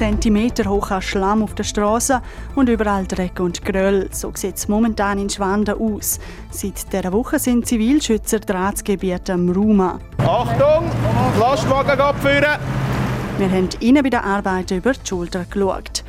Zentimeter 0.00 0.64
hoher 0.64 1.02
Schlamm 1.02 1.42
auf 1.42 1.54
der 1.54 1.64
Straße 1.64 2.22
und 2.54 2.70
überall 2.70 3.06
Dreck 3.06 3.38
und 3.38 3.62
Gröll. 3.62 4.08
So 4.12 4.32
sieht 4.34 4.56
es 4.56 4.66
momentan 4.66 5.18
in 5.18 5.28
Schwanden 5.28 5.78
aus. 5.78 6.18
Seit 6.50 6.90
dieser 6.90 7.12
Woche 7.12 7.38
sind 7.38 7.66
Zivilschützer 7.66 8.40
Drahtsgebiet 8.40 9.28
am 9.28 9.50
Ruma. 9.50 9.98
Achtung, 10.16 10.90
Lastwagen 11.38 12.00
abführen! 12.00 12.58
Wir 13.36 13.50
haben 13.50 13.68
ihnen 13.80 14.02
bei 14.02 14.08
der 14.08 14.24
Arbeit 14.24 14.70
über 14.70 14.92
die 14.92 15.06
Schulter 15.06 15.44
geschaut. 15.44 15.99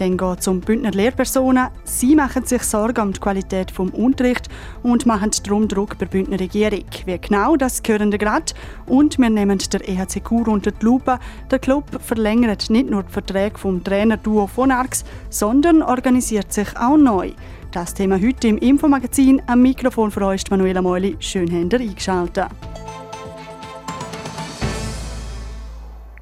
Dann 0.00 0.16
geht 0.16 0.40
es 0.40 0.48
um 0.48 0.60
Bündner 0.60 0.92
Lehrpersonen. 0.92 1.68
Sie 1.84 2.16
machen 2.16 2.46
sich 2.46 2.62
Sorgen 2.62 3.02
um 3.02 3.12
die 3.12 3.20
Qualität 3.20 3.68
des 3.68 3.78
Unterrichts 3.78 4.48
und 4.82 5.04
machen 5.04 5.30
darum 5.42 5.68
Druck 5.68 5.90
bei 5.98 6.06
der 6.06 6.06
Bündner 6.06 6.40
Regierung. 6.40 6.86
Wie 7.04 7.18
genau, 7.18 7.54
das 7.56 7.82
hören 7.86 8.10
wir 8.10 8.16
gerade. 8.16 8.54
Und 8.86 9.18
wir 9.18 9.28
nehmen 9.28 9.58
der 9.70 9.86
EHC 9.86 10.24
Kur 10.24 10.48
unter 10.48 10.70
die 10.70 10.82
Lupe. 10.86 11.18
Der 11.50 11.58
Club 11.58 11.84
verlängert 12.02 12.70
nicht 12.70 12.88
nur 12.88 13.02
die 13.02 13.12
Verträge 13.12 13.58
vom 13.58 13.84
Trainerduo 13.84 14.46
von 14.46 14.70
Arx, 14.70 15.04
sondern 15.28 15.82
organisiert 15.82 16.50
sich 16.50 16.74
auch 16.78 16.96
neu. 16.96 17.32
Das 17.70 17.92
Thema 17.92 18.18
heute 18.18 18.48
im 18.48 18.56
Infomagazin. 18.56 19.42
Am 19.48 19.60
Mikrofon 19.60 20.10
für 20.10 20.24
euch 20.24 20.50
Manuela 20.50 20.80
Meuli. 20.80 21.16
Schön, 21.20 21.52
habt 21.52 21.74
ihr 21.74 21.80
eingeschaltet. 21.80 22.46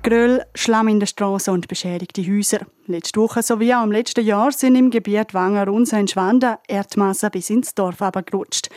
Gröll, 0.08 0.42
Schlamm 0.54 0.88
in 0.88 1.00
der 1.00 1.06
Straße 1.06 1.52
und 1.52 1.68
beschädigte 1.68 2.22
Häuser. 2.22 2.60
Letzte 2.86 3.20
Woche 3.20 3.42
sowie 3.42 3.74
auch 3.74 3.84
im 3.84 3.92
letzten 3.92 4.24
Jahr 4.24 4.52
sind 4.52 4.74
im 4.74 4.88
Gebiet 4.88 5.34
Wanger 5.34 5.70
und 5.70 5.86
Schwanden 5.86 6.56
Erdmassen 6.66 7.30
bis 7.30 7.50
ins 7.50 7.74
Dorf 7.74 7.98
gerutscht. 8.24 8.70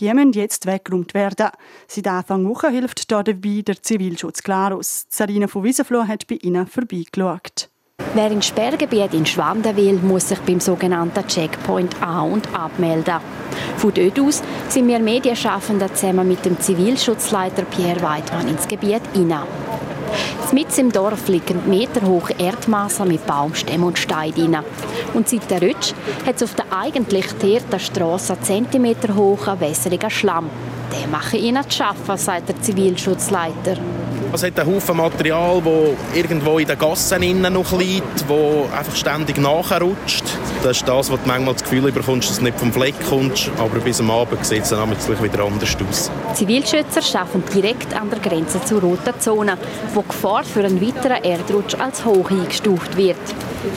Die 0.00 0.10
müssen 0.14 0.32
jetzt 0.32 0.64
weggeräumt 0.64 1.12
werden. 1.12 1.48
Seit 1.88 2.08
Anfang 2.08 2.48
Woche 2.48 2.70
hilft 2.70 3.04
hier 3.06 3.22
dabei 3.22 3.60
der 3.60 3.82
Zivilschutz 3.82 4.42
Klarus. 4.42 5.04
Sarina 5.10 5.46
von 5.46 5.62
Wiesenfloh 5.62 6.08
hat 6.08 6.26
bei 6.26 6.36
ihnen 6.36 6.66
vorbeigeschaut. 6.66 7.68
Wer 8.14 8.30
ins 8.30 8.46
Sperrgebiet 8.46 9.12
in 9.12 9.26
Schwanden 9.26 9.76
will, 9.76 9.98
muss 9.98 10.30
sich 10.30 10.38
beim 10.38 10.60
sogenannten 10.60 11.26
Checkpoint 11.26 12.00
an- 12.00 12.32
und 12.32 12.54
abmelden. 12.54 13.20
Von 13.76 13.92
dort 13.92 14.18
aus 14.20 14.42
sind 14.70 14.88
wir 14.88 15.00
Medienschaffende 15.00 15.92
zusammen 15.92 16.28
mit 16.28 16.46
dem 16.46 16.58
Zivilschutzleiter 16.58 17.64
Pierre 17.64 18.00
Weidmann 18.00 18.48
ins 18.48 18.66
Gebiet 18.66 19.02
hinein. 19.12 19.46
Mitten 20.52 20.80
im 20.80 20.92
Dorf 20.92 21.28
liegen 21.28 21.68
meterhohe 21.68 22.34
Erdmassen 22.38 23.08
mit 23.08 23.26
Baumstämmen 23.26 23.86
und 23.86 23.98
Steinen 23.98 24.64
Und 25.14 25.28
seit 25.28 25.50
der 25.50 25.62
Rutsch 25.62 25.92
hat 26.26 26.36
es 26.36 26.42
auf 26.42 26.54
der 26.54 26.64
eigentlich 26.70 27.26
teerten 27.34 27.78
Straße 27.78 28.40
Zentimeter 28.40 29.14
hohen 29.14 29.60
wässrigen 29.60 30.10
Schlamm. 30.10 30.50
Der 30.90 31.06
mache 31.08 31.36
ihnen 31.36 31.62
zu 31.68 31.76
schaffen, 31.76 32.16
sagt 32.16 32.48
der 32.48 32.60
Zivilschutzleiter. 32.60 33.76
Es 34.30 34.42
hat 34.42 34.60
einen 34.60 34.74
Haufen 34.74 34.96
Material, 34.98 35.62
das 35.64 36.16
irgendwo 36.16 36.58
in 36.58 36.66
den 36.66 36.78
Gassen 36.78 37.42
noch 37.50 37.78
liegt, 37.78 38.28
das 38.28 38.78
einfach 38.78 38.94
ständig 38.94 39.38
nachrutscht. 39.38 40.24
Das 40.62 40.76
ist 40.76 40.86
das, 40.86 41.10
was 41.10 41.20
du 41.22 41.26
manchmal 41.26 41.54
das 41.54 41.62
Gefühl 41.62 41.90
bekommst, 41.90 42.28
dass 42.28 42.38
du 42.38 42.44
nicht 42.44 42.58
vom 42.58 42.70
Fleck 42.70 42.94
kommst, 43.08 43.50
aber 43.58 43.78
bis 43.80 44.00
am 44.00 44.10
Abend 44.10 44.44
sieht 44.44 44.64
es 44.64 44.68
dann 44.68 44.90
wieder 44.90 45.44
anders 45.44 45.76
aus. 45.88 46.10
Zivilschützer 46.34 47.00
arbeiten 47.18 47.42
direkt 47.54 47.98
an 47.98 48.10
der 48.10 48.18
Grenze 48.18 48.62
zur 48.64 48.82
roten 48.82 49.18
Zone, 49.18 49.56
wo 49.94 50.02
die 50.02 50.08
Gefahr 50.08 50.44
für 50.44 50.60
einen 50.60 50.80
weiteren 50.80 51.24
Erdrutsch 51.24 51.74
als 51.78 52.04
hoch 52.04 52.30
eingestuft 52.30 52.96
wird. 52.98 53.16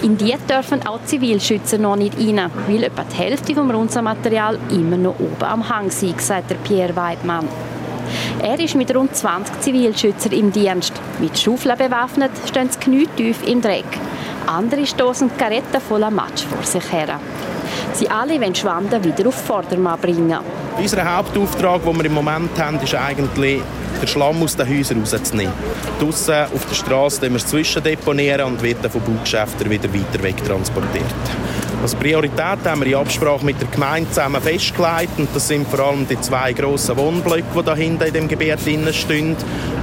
In 0.02 0.18
die 0.18 0.36
dürfen 0.50 0.86
auch 0.86 1.00
Zivilschützer 1.06 1.78
noch 1.78 1.96
nicht 1.96 2.18
rein, 2.18 2.52
weil 2.68 2.84
etwa 2.84 3.04
die 3.04 3.18
Hälfte 3.18 3.54
des 3.54 3.64
Runzenmaterial 3.64 4.60
immer 4.70 4.98
noch 4.98 5.20
oben 5.20 5.44
am 5.44 5.70
Hang 5.70 5.88
ist, 5.88 6.22
sagt 6.22 6.62
Pierre 6.64 6.96
Weidmann. 6.96 7.48
Er 8.42 8.60
ist 8.60 8.76
mit 8.76 8.94
rund 8.96 9.16
20 9.16 9.62
Zivilschützern 9.62 10.32
im 10.32 10.52
Dienst. 10.52 10.94
Mit 11.20 11.38
Schaufeln 11.38 11.78
bewaffnet 11.78 12.32
stehen 12.48 12.70
sie 12.70 12.80
knietief 12.80 13.46
im 13.48 13.62
Dreck. 13.62 13.86
Andere 14.48 14.86
stoßen 14.86 15.36
Karetten 15.38 15.80
voller 15.80 16.12
Matsch 16.12 16.44
vor 16.44 16.64
sich 16.64 16.92
her. 16.92 17.20
Sie 17.94 18.10
alle 18.10 18.40
wollen 18.40 18.56
Schwanden 18.56 19.04
wieder 19.04 19.28
auf 19.28 19.36
Vordermann 19.36 20.00
bringen. 20.00 20.40
Unser 20.78 21.18
Hauptauftrag, 21.18 21.84
den 21.84 21.98
wir 21.98 22.06
im 22.06 22.14
Moment 22.14 22.58
haben, 22.60 22.80
ist 22.82 22.96
eigentlich, 22.96 23.62
den 24.02 24.08
Schlamm 24.08 24.42
aus 24.42 24.56
den 24.56 24.68
Häusern 24.68 25.02
rauszunehmen. 25.02 25.54
Draussen 26.00 26.46
auf 26.54 26.66
der 26.66 26.76
Straße 26.76 27.22
wir 27.22 27.36
es 27.36 27.46
zwischendeponieren 27.46 28.42
und 28.48 28.64
wird 28.64 28.78
dann 28.82 28.92
von 28.92 29.02
Baugeschäften 29.02 29.70
wieder 29.70 29.94
weiter 29.94 30.24
wegtransportiert. 30.24 31.06
Also 31.82 31.98
Priorität 31.98 32.60
haben 32.64 32.82
wir 32.82 32.88
in 32.88 32.96
Absprache 32.96 33.44
mit 33.44 33.60
der 33.60 33.68
Gemeinde 33.68 34.08
zusammen 34.10 34.40
festgelegt 34.40 35.18
und 35.18 35.30
das 35.34 35.48
sind 35.48 35.68
vor 35.68 35.80
allem 35.80 36.08
die 36.08 36.20
zwei 36.22 36.54
grossen 36.54 36.96
Wohnblöcke, 36.96 37.44
die 37.58 37.64
da 37.64 37.76
hinten 37.76 38.04
in 38.04 38.14
dem 38.14 38.28
Gebiet 38.28 38.60
stehen, 38.94 39.36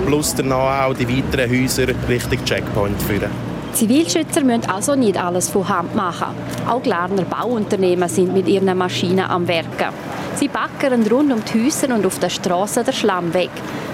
plus 0.07 0.33
danach 0.33 0.85
auch 0.85 0.95
die 0.95 1.09
weiteren 1.09 1.51
Häuser 1.51 1.89
Richtung 2.09 2.45
Checkpoint 2.45 3.03
führen. 3.03 3.31
Zivilschützer 3.73 4.43
müssen 4.45 4.71
also 4.71 4.95
nicht 4.95 5.21
alles 5.23 5.51
von 5.51 5.69
Hand 5.69 5.97
machen. 5.97 6.29
Auch 6.69 6.83
Glarner 6.83 7.25
Bauunternehmen 7.25 8.09
sind 8.09 8.33
mit 8.33 8.47
ihren 8.47 8.79
Maschinen 8.79 9.29
am 9.29 9.49
Werken. 9.49 9.93
Sie 10.37 10.49
backern 10.49 11.05
rund 11.09 11.33
um 11.33 11.43
die 11.45 11.65
Häuser 11.65 11.93
und 11.93 12.07
auf 12.07 12.21
der 12.21 12.31
Straße 12.31 12.85
der 12.85 12.93
Schlamm 12.93 13.35
weg. 13.35 13.51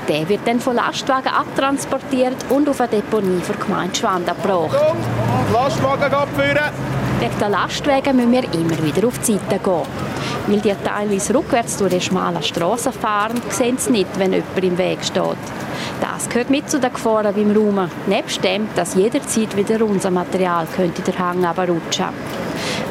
Der 0.08 0.28
wird 0.28 0.40
dann 0.44 0.60
von 0.60 0.76
Lastwagen 0.76 1.32
abtransportiert 1.32 2.36
und 2.50 2.68
auf 2.68 2.80
eine 2.82 2.90
Deponie 2.90 3.40
für 3.40 3.54
die 3.54 3.60
Gemeinde 3.60 3.96
Schwanda 3.96 4.34
gebracht. 4.34 4.76
Lastwagen 5.52 6.12
abführen! 6.12 6.93
Wegen 7.20 7.38
der 7.38 7.48
Lastwagen 7.48 8.16
müssen 8.16 8.32
wir 8.32 8.54
immer 8.54 8.82
wieder 8.82 9.06
auf 9.06 9.18
die 9.20 9.32
Seite 9.32 9.58
gehen. 9.62 9.82
Weil 10.46 10.60
die 10.60 10.74
teilweise 10.84 11.34
rückwärts 11.34 11.76
durch 11.76 11.94
die 11.94 12.00
schmalen 12.00 12.42
Straßen 12.42 12.92
fahren, 12.92 13.40
sehen 13.50 13.78
sie 13.78 13.92
nicht, 13.92 14.18
wenn 14.18 14.32
jemand 14.32 14.62
im 14.62 14.78
Weg 14.78 15.04
steht. 15.04 15.36
Das 16.00 16.28
gehört 16.28 16.50
mit 16.50 16.68
zu 16.68 16.80
den 16.80 16.92
Gefahren 16.92 17.34
beim 17.34 17.56
Raum. 17.56 17.88
Nebst 18.06 18.42
dem, 18.44 18.68
dass 18.74 18.94
jederzeit 18.94 19.56
wieder 19.56 19.84
unser 19.84 20.10
Material 20.10 20.66
könnte 20.74 21.02
der 21.02 21.18
Hang 21.18 21.44
rutschen 21.44 22.08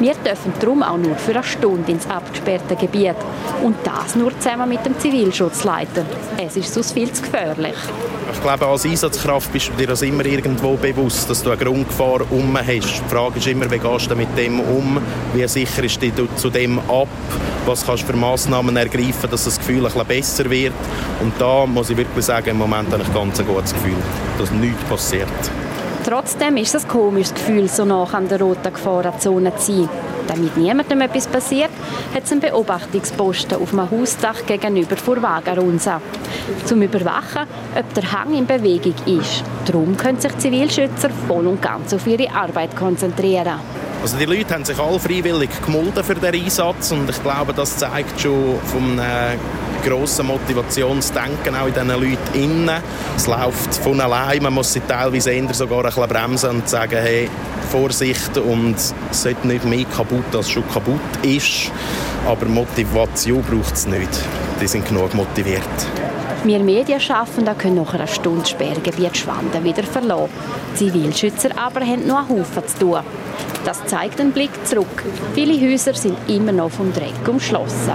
Wir 0.04 0.12
dürfen 0.16 0.52
darum 0.60 0.82
auch 0.82 0.98
nur 0.98 1.16
für 1.16 1.30
eine 1.30 1.42
Stunde 1.42 1.90
ins 1.90 2.06
abgesperrte 2.06 2.76
Gebiet. 2.76 3.16
Und 3.62 3.74
das 3.84 4.14
nur 4.14 4.38
zusammen 4.38 4.68
mit 4.68 4.84
dem 4.84 4.98
Zivilschutzleiter. 4.98 6.04
Es 6.36 6.58
ist 6.58 6.74
sonst 6.74 6.92
viel 6.92 7.10
zu 7.10 7.22
gefährlich. 7.22 7.72
Ich 8.30 8.42
glaube, 8.42 8.66
als 8.66 8.84
Einsatzkraft 8.84 9.50
bist 9.50 9.70
du 9.70 9.72
dir 9.72 9.86
das 9.86 10.02
immer 10.02 10.26
irgendwo 10.26 10.74
bewusst, 10.74 11.30
dass 11.30 11.42
du 11.42 11.52
eine 11.52 11.64
Grundgefahr 11.64 12.20
um 12.30 12.54
hast. 12.54 12.68
Die 13.02 13.08
Frage 13.08 13.38
ist 13.38 13.46
immer, 13.46 13.70
wie 13.70 13.78
gehst 13.78 14.10
du 14.10 14.14
mit 14.14 14.28
dem 14.36 14.60
um? 14.60 15.00
Wie 15.32 15.48
sicher 15.48 15.82
ist 15.82 16.02
du 16.02 16.28
zu 16.36 16.50
dem 16.50 16.78
ab? 16.80 17.08
Was 17.64 17.86
kannst 17.86 18.02
du 18.02 18.08
für 18.08 18.16
Massnahmen 18.18 18.76
ergreifen, 18.76 19.30
dass 19.30 19.44
das 19.44 19.58
Gefühl 19.58 19.78
ein 19.78 19.84
bisschen 19.84 20.06
besser 20.06 20.50
wird? 20.50 20.74
Und 21.22 21.32
da 21.38 21.64
muss 21.64 21.88
ich 21.88 21.96
wirklich 21.96 22.26
sagen, 22.26 22.50
im 22.50 22.58
Moment 22.58 22.92
habe 22.92 23.02
ich 23.02 23.14
ganz 23.14 23.40
ein 23.40 23.46
gutes 23.46 23.72
Gefühl, 23.72 23.96
dass 24.38 24.50
nichts 24.50 24.84
passiert. 24.84 25.30
Trotzdem 26.04 26.58
ist 26.58 26.74
es 26.74 26.84
ein 26.84 26.88
komisches 26.90 27.32
Gefühl, 27.32 27.66
so 27.66 27.86
nah 27.86 28.04
an 28.04 28.28
der 28.28 28.38
roten 28.38 28.70
Gefahrenzone 28.70 29.56
zu 29.56 29.72
sein. 29.72 29.88
Damit 30.26 30.54
niemandem 30.54 31.00
etwas 31.00 31.26
passiert, 31.26 31.70
hat 32.14 32.24
es 32.24 32.32
einen 32.32 32.42
Beobachtungsposten 32.42 33.58
auf 33.58 33.72
einem 33.72 33.90
Hausdach 33.90 34.44
gegenüber 34.44 34.96
vor 34.96 35.22
Wagenrunsa. 35.22 36.02
Zum 36.66 36.82
Überwachen, 36.82 37.46
ob 37.74 37.94
der 37.94 38.12
Hang 38.12 38.34
in 38.34 38.46
Bewegung 38.46 38.94
ist. 39.06 39.44
Darum 39.64 39.96
können 39.96 40.20
sich 40.20 40.36
Zivilschützer 40.36 41.08
voll 41.26 41.46
und 41.46 41.62
ganz 41.62 41.94
auf 41.94 42.06
ihre 42.06 42.30
Arbeit 42.30 42.76
konzentrieren. 42.76 43.60
Also 44.02 44.18
die 44.18 44.26
Leute 44.26 44.52
haben 44.52 44.64
sich 44.66 44.78
alle 44.78 45.00
freiwillig 45.00 45.48
gemolden 45.64 46.04
für 46.04 46.14
den 46.14 46.34
Einsatz 46.34 46.92
und 46.92 47.08
ich 47.08 47.22
glaube, 47.22 47.54
das 47.54 47.78
zeigt 47.78 48.20
schon 48.20 48.58
vom 48.66 48.98
äh, 48.98 49.36
grossen 49.84 50.26
Motivationsdenken 50.26 51.54
auch 51.54 51.66
in 51.66 51.74
diesen 51.74 51.88
Leuten 51.88 52.34
innen. 52.34 52.82
Es 53.16 53.26
läuft 53.26 53.74
von 53.76 54.00
allein, 54.00 54.42
man 54.42 54.54
muss 54.54 54.72
sie 54.72 54.80
teilweise 54.80 55.30
eher 55.30 55.52
sogar 55.54 55.80
ein 55.80 55.84
bisschen 55.84 56.08
bremsen 56.08 56.50
und 56.50 56.68
sagen, 56.68 56.98
hey, 57.00 57.28
Vorsicht 57.70 58.36
und 58.38 58.76
es 58.76 58.94
sollte 59.10 59.46
nicht 59.46 59.64
mehr 59.64 59.84
kaputt, 59.84 60.34
als 60.34 60.50
schon 60.50 60.66
kaputt 60.68 61.00
ist. 61.22 61.70
Aber 62.26 62.46
Motivation 62.46 63.42
braucht 63.42 63.74
es 63.74 63.86
nicht. 63.86 64.10
Die 64.60 64.66
sind 64.66 64.86
genug 64.86 65.14
motiviert. 65.14 65.62
Wir 66.44 66.58
Medienschaffenden 66.58 67.56
können 67.56 67.76
nach 67.76 67.94
einer 67.94 68.06
Stunde 68.06 68.46
Sperrgebiet 68.46 69.16
Schwanden 69.16 69.64
wieder 69.64 69.82
verlassen. 69.82 70.28
Zivilschützer 70.74 71.50
aber 71.56 71.80
haben 71.80 72.06
noch 72.06 72.28
einen 72.28 72.40
Haufen 72.40 72.66
zu 72.66 72.78
tun. 72.78 73.00
Das 73.64 73.84
zeigt 73.86 74.20
einen 74.20 74.32
Blick 74.32 74.50
zurück. 74.66 75.04
Viele 75.34 75.58
Häuser 75.58 75.94
sind 75.94 76.18
immer 76.28 76.52
noch 76.52 76.70
vom 76.70 76.92
Dreck 76.92 77.26
umschlossen. 77.26 77.94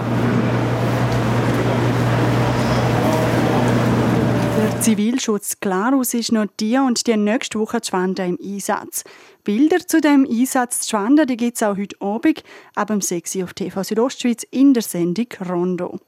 Zivilschutz 4.82 5.60
Klarus 5.60 6.14
ist 6.14 6.32
noch 6.32 6.46
die 6.58 6.78
und 6.78 7.06
die 7.06 7.18
nächste 7.18 7.60
Woche 7.60 7.82
zu 7.82 7.90
Schwanden 7.90 8.38
im 8.38 8.40
Einsatz. 8.42 9.04
Bilder 9.44 9.80
zu 9.80 10.00
dem 10.00 10.26
Einsatz 10.26 10.82
zu 10.82 10.92
Schwanden 10.92 11.28
gibt 11.28 11.58
es 11.58 11.64
auch 11.64 11.76
heute 11.76 12.00
Abend 12.00 12.44
ab 12.76 12.88
dem 12.88 13.02
6 13.02 13.36
Uhr 13.36 13.44
auf 13.44 13.54
TV 13.54 13.84
Südostschweiz 13.84 14.44
in 14.52 14.74
der 14.74 14.84
Sendung 14.84 15.28
Rondo. 15.50 16.00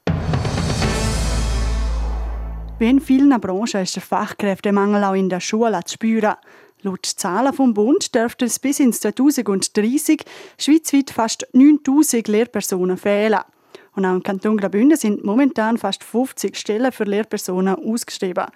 Wie 2.78 2.88
in 2.88 3.00
vielen 3.00 3.38
Branchen 3.40 3.82
ist 3.82 3.96
der 3.96 4.02
Fachkräftemangel 4.02 5.04
auch 5.04 5.14
in 5.14 5.28
der 5.28 5.40
Schule 5.40 5.80
zu 5.84 5.94
spüren. 5.94 6.36
Laut 6.80 7.04
Zahlen 7.04 7.52
vom 7.52 7.74
Bund 7.74 8.14
dürfte 8.14 8.46
es 8.46 8.58
bis 8.58 8.80
ins 8.80 9.00
2030 9.00 10.24
schweizweit 10.58 11.10
fast 11.10 11.46
9000 11.52 12.26
Lehrpersonen 12.26 12.96
fehlen. 12.96 13.40
Und 13.94 14.06
auch 14.06 14.14
im 14.14 14.22
Kanton 14.22 14.56
Graubünden 14.56 14.96
sind 14.96 15.24
momentan 15.24 15.76
fast 15.76 16.02
50 16.02 16.56
Stellen 16.56 16.92
für 16.92 17.04
Lehrpersonen 17.04 17.74
ausgeschrieben. 17.74 18.46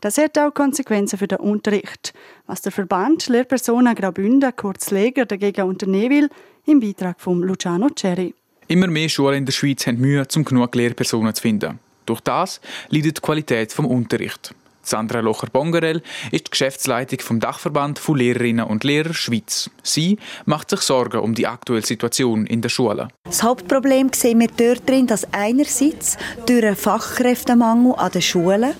Das 0.00 0.18
hat 0.18 0.36
auch 0.38 0.52
Konsequenzen 0.52 1.18
für 1.18 1.28
den 1.28 1.38
Unterricht. 1.38 2.12
Was 2.46 2.62
der 2.62 2.72
Verband 2.72 3.28
Lehrpersonen 3.28 3.94
Graubünden, 3.94 4.50
kurz 4.56 4.90
Leger, 4.90 5.26
dagegen 5.26 5.62
unternehmen 5.62 6.10
will, 6.10 6.30
im 6.66 6.80
Beitrag 6.80 7.20
von 7.20 7.40
Luciano 7.42 7.88
Cherry. 7.90 8.34
Immer 8.66 8.88
mehr 8.88 9.08
Schulen 9.08 9.38
in 9.38 9.46
der 9.46 9.52
Schweiz 9.52 9.86
haben 9.86 9.98
Mühe, 9.98 10.26
um 10.34 10.44
genug 10.44 10.74
Lehrpersonen 10.74 11.34
zu 11.34 11.42
finden. 11.42 11.78
Durch 12.06 12.20
das 12.20 12.60
leidet 12.88 13.18
die 13.18 13.20
Qualität 13.20 13.72
vom 13.72 13.86
Unterricht. 13.86 14.54
Sandra 14.90 15.20
Locher-Bongerel 15.20 16.02
ist 16.32 16.46
die 16.46 16.50
Geschäftsleitung 16.50 17.20
vom 17.20 17.40
Dachverband 17.40 17.98
von 17.98 18.16
Lehrerinnen 18.16 18.66
und 18.66 18.84
Lehrer 18.84 19.14
Schweiz. 19.14 19.70
Sie 19.82 20.18
macht 20.44 20.70
sich 20.70 20.80
Sorgen 20.80 21.20
um 21.20 21.34
die 21.34 21.46
aktuelle 21.46 21.86
Situation 21.86 22.46
in 22.46 22.60
der 22.60 22.68
Schule. 22.68 23.08
Das 23.24 23.42
Hauptproblem 23.42 24.10
sehen 24.12 24.40
wir 24.40 24.48
dort 24.48 24.88
drin, 24.88 25.06
dass 25.06 25.32
einerseits 25.32 26.16
durch 26.46 26.64
einen 26.64 26.76
Fachkräftemangel 26.76 27.94
an 27.96 28.10
den 28.10 28.22
Schulen 28.22 28.74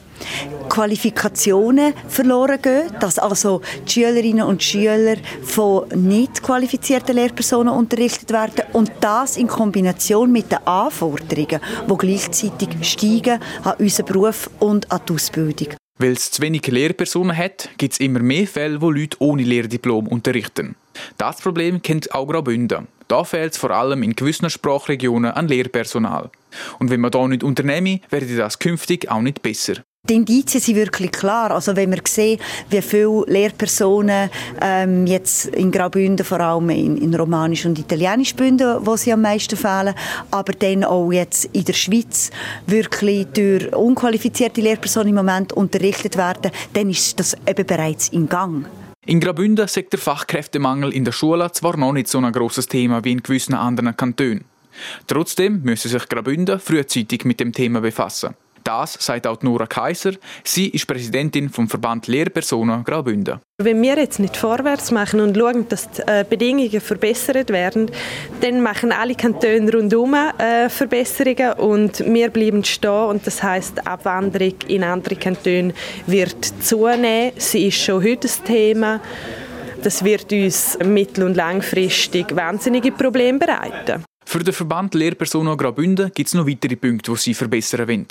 Qualifikationen 0.69 1.95
verloren 2.09 2.61
gehen, 2.61 2.91
dass 3.01 3.19
also 3.19 3.63
die 3.87 3.93
Schülerinnen 3.93 4.43
und 4.43 4.63
Schüler 4.63 5.17
von 5.43 5.89
nicht 5.95 6.43
qualifizierten 6.43 7.15
Lehrpersonen 7.15 7.73
unterrichtet 7.73 8.31
werden 8.31 8.65
und 8.73 8.93
das 9.01 9.37
in 9.37 9.47
Kombination 9.47 10.31
mit 10.31 10.53
den 10.53 10.67
Anforderungen, 10.67 11.61
die 11.89 11.97
gleichzeitig 11.97 12.69
steigen 12.83 13.41
an 13.65 13.75
unseren 13.79 14.07
Beruf 14.07 14.51
und 14.59 14.91
an 14.93 15.01
die 15.09 15.15
Ausbildung. 15.15 15.80
Weil 16.01 16.13
es 16.13 16.31
zu 16.31 16.41
wenige 16.41 16.71
Lehrpersonen 16.71 17.37
hat, 17.37 17.69
gibt 17.77 17.93
es 17.93 18.01
immer 18.01 18.21
mehr 18.21 18.47
Fälle, 18.47 18.81
wo 18.81 18.91
Leute 18.91 19.19
ohne 19.21 19.43
Lehrdiplom 19.43 20.09
unterrichten. 20.09 20.75
Das 21.19 21.43
Problem 21.43 21.83
kennt 21.83 22.15
auch 22.15 22.27
Graubünden. 22.27 22.89
Da 23.07 23.23
fehlt 23.23 23.53
es 23.53 23.59
vor 23.59 23.71
allem 23.73 24.03
in 24.03 24.17
gewissen 24.17 24.49
Sprachregionen 24.49 25.33
an 25.33 25.47
Lehrpersonal. 25.47 26.31
Und 26.79 26.89
wenn 26.89 27.01
man 27.01 27.11
da 27.11 27.29
nicht 27.29 27.43
unternehme, 27.43 28.01
werde 28.09 28.35
das 28.35 28.59
künftig 28.59 29.11
auch 29.11 29.21
nicht 29.21 29.43
besser. 29.43 29.83
Die 30.11 30.17
Indizien 30.17 30.61
sind 30.61 30.75
wirklich 30.75 31.13
klar. 31.13 31.53
Also 31.53 31.77
wenn 31.77 31.93
wir 31.93 32.01
sehen, 32.05 32.41
wie 32.69 32.83
viele 32.83 33.23
Lehrpersonen 33.29 34.29
ähm, 34.61 35.07
jetzt 35.07 35.47
in 35.47 35.71
Graubünden, 35.71 36.27
vor 36.27 36.41
allem 36.41 36.69
in, 36.71 36.97
in 36.97 37.15
Romanisch 37.15 37.65
und 37.65 37.79
Italienisch 37.79 38.35
bünden, 38.35 38.79
wo 38.81 38.97
sie 38.97 39.13
am 39.13 39.23
meisten 39.23 39.57
fehlen, 39.57 39.95
aber 40.33 40.53
dann 40.55 40.83
auch 40.83 41.13
jetzt 41.13 41.45
in 41.53 41.65
der 41.65 41.75
Schweiz 41.75 42.33
wirklich 42.67 43.29
durch 43.29 43.73
unqualifizierte 43.73 44.61
Lehrpersonen 44.61 45.11
im 45.11 45.15
Moment 45.15 45.53
unterrichtet 45.53 46.17
werden, 46.17 46.51
dann 46.73 46.91
ist 46.91 47.21
das 47.21 47.37
eben 47.47 47.65
bereits 47.65 48.09
in 48.09 48.29
Gang. 48.29 48.67
In 49.07 49.21
Graubünden 49.21 49.69
sagt 49.69 49.93
der 49.93 50.01
Fachkräftemangel 50.01 50.93
in 50.93 51.05
der 51.05 51.13
Schule 51.13 51.53
zwar 51.53 51.77
noch 51.77 51.93
nicht 51.93 52.09
so 52.09 52.19
ein 52.19 52.33
grosses 52.33 52.67
Thema 52.67 53.05
wie 53.05 53.13
in 53.13 53.23
gewissen 53.23 53.55
anderen 53.55 53.97
Kantonen. 53.97 54.45
Trotzdem 55.07 55.63
müssen 55.63 55.89
sich 55.89 56.09
Graubünden 56.09 56.59
frühzeitig 56.59 57.25
mit 57.25 57.39
dem 57.39 57.53
Thema 57.53 57.81
befassen. 57.81 58.35
Das 58.65 58.95
sagt 58.95 59.27
auch 59.27 59.43
Nora 59.43 59.67
Kaiser. 59.67 60.13
Sie 60.45 60.69
ist 60.69 60.87
Präsidentin 60.87 61.49
vom 61.49 61.69
Verband 61.69 62.07
Lehrpersonen 62.07 62.85
Graubünden. 62.85 63.41
Wenn 63.63 63.83
wir 63.83 63.97
jetzt 63.97 64.19
nicht 64.19 64.37
vorwärts 64.37 64.91
machen 64.91 65.21
und 65.21 65.37
schauen, 65.37 65.69
dass 65.69 65.91
die 65.91 66.03
äh, 66.03 66.25
Bedingungen 66.29 66.81
verbessert 66.81 67.51
werden, 67.51 67.91
dann 68.41 68.63
machen 68.63 68.93
alle 68.93 69.15
Kantone 69.15 69.73
rundherum 69.73 70.15
äh, 70.15 70.69
Verbesserungen 70.69 71.53
und 71.55 72.01
wir 72.01 72.31
bleiben 72.31 72.65
stehen 72.65 72.91
und 72.91 73.27
das 73.27 73.43
heißt 73.43 73.87
Abwanderung 73.87 74.55
in 74.69 74.83
andere 74.83 75.17
Kantone 75.17 75.75
wird 76.07 76.45
zunehmen. 76.63 77.33
Sie 77.37 77.67
ist 77.67 77.83
schon 77.83 78.03
heute 78.03 78.29
ein 78.29 78.45
Thema. 78.45 79.01
Das 79.83 80.05
wird 80.05 80.33
uns 80.33 80.79
mittel- 80.85 81.25
und 81.25 81.37
langfristig 81.37 82.35
wahnsinnige 82.37 82.93
Probleme 82.93 83.39
bereiten. 83.39 84.05
Für 84.27 84.41
den 84.41 84.55
Verband 84.55 84.95
Lehrpersonen 84.95 85.57
Graubünden 85.57 86.13
gibt 86.15 86.29
es 86.29 86.35
noch 86.35 86.47
weitere 86.47 86.77
Punkte, 86.77 87.11
die 87.13 87.19
sie 87.19 87.35
verbessern 87.35 87.89
wollen. 87.89 88.07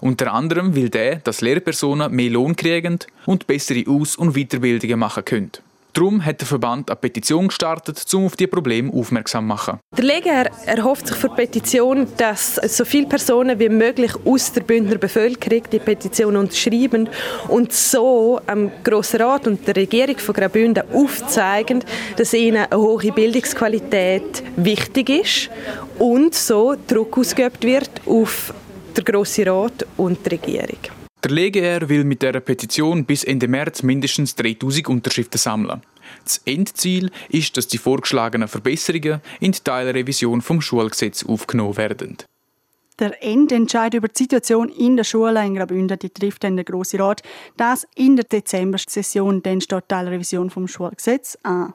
Unter 0.00 0.32
anderem 0.32 0.74
will 0.74 0.88
der, 0.88 1.16
dass 1.16 1.40
Lehrpersonen 1.40 2.12
mehr 2.12 2.30
Lohn 2.30 2.56
kriegen 2.56 2.98
und 3.26 3.46
bessere 3.46 3.84
Aus- 3.88 4.16
und 4.16 4.34
Weiterbildungen 4.34 4.98
machen 4.98 5.24
können. 5.24 5.52
Darum 5.96 6.22
hat 6.22 6.42
der 6.42 6.46
Verband 6.46 6.90
eine 6.90 6.96
Petition 6.96 7.48
gestartet, 7.48 8.04
um 8.12 8.26
auf 8.26 8.36
die 8.36 8.46
Probleme 8.46 8.92
aufmerksam 8.92 9.44
zu 9.44 9.48
machen. 9.48 9.78
Der 9.96 10.04
Leger 10.04 10.44
erhofft 10.66 11.06
sich 11.06 11.16
für 11.16 11.30
die 11.30 11.36
Petition, 11.36 12.06
dass 12.18 12.56
so 12.56 12.84
viele 12.84 13.06
Personen 13.06 13.58
wie 13.58 13.70
möglich 13.70 14.12
aus 14.26 14.52
der 14.52 14.60
Bündner 14.60 14.98
Bevölkerung 14.98 15.62
die 15.72 15.78
Petition 15.78 16.36
unterschreiben 16.36 17.08
und 17.48 17.72
so 17.72 18.42
am 18.46 18.70
Grossen 18.84 19.22
Rat 19.22 19.46
und 19.46 19.66
der 19.66 19.74
Regierung 19.74 20.18
von 20.18 20.34
Graubünden 20.34 20.84
aufzeigen, 20.92 21.82
dass 22.18 22.34
ihnen 22.34 22.66
eine 22.70 22.76
hohe 22.76 23.10
Bildungsqualität 23.10 24.42
wichtig 24.56 25.08
ist 25.08 25.50
und 25.98 26.34
so 26.34 26.76
Druck 26.86 27.16
ausgeübt 27.16 27.64
wird 27.64 28.02
auf 28.04 28.52
der 28.96 29.04
Grosse 29.04 29.46
Rat 29.46 29.86
und 29.96 30.24
die 30.24 30.30
Regierung. 30.30 30.78
Der 31.22 31.30
LGR 31.30 31.88
will 31.88 32.04
mit 32.04 32.22
der 32.22 32.38
Petition 32.40 33.04
bis 33.04 33.24
Ende 33.24 33.48
März 33.48 33.82
mindestens 33.82 34.34
3000 34.36 34.88
Unterschriften 34.88 35.38
sammeln. 35.38 35.82
Das 36.24 36.40
Endziel 36.44 37.10
ist, 37.28 37.56
dass 37.56 37.66
die 37.66 37.78
vorgeschlagenen 37.78 38.48
Verbesserungen 38.48 39.20
in 39.40 39.52
die 39.52 39.60
Teilrevision 39.60 40.40
vom 40.40 40.60
Schulgesetz 40.60 41.24
aufgenommen 41.24 41.76
werden. 41.76 42.18
Der 42.98 43.22
Endentscheid 43.22 43.92
über 43.92 44.08
die 44.08 44.22
Situation 44.22 44.70
in 44.70 44.96
der 44.96 45.04
Schule 45.04 45.44
in 45.44 45.54
Graubünden 45.54 45.98
die 45.98 46.10
trifft 46.10 46.44
dann 46.44 46.56
der 46.56 46.64
Grosse 46.64 46.98
Rat. 46.98 47.22
Das 47.56 47.86
in 47.94 48.16
der 48.16 48.24
Dezember-Session, 48.24 49.42
dann 49.42 49.60
steht 49.60 49.84
die 49.84 49.88
Teilrevision 49.88 50.48
vom 50.48 50.66
Schulgesetz 50.66 51.36
an. 51.42 51.74